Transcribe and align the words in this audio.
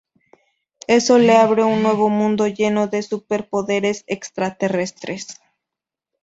Eso 0.87 1.19
le 1.19 1.37
abre 1.37 1.63
un 1.63 1.83
nuevo 1.83 2.09
mundo 2.09 2.47
lleno 2.47 2.87
de 2.87 3.03
superpoderes 3.03 4.03
extraterrestres. 4.07 5.35